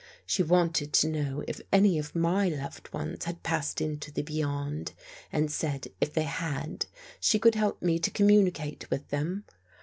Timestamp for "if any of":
1.47-2.15